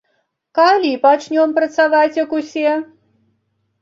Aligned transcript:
Калі 0.59 0.93
пачнём 1.03 1.49
працаваць 1.59 2.19
як 2.23 2.29
усе? 2.39 2.73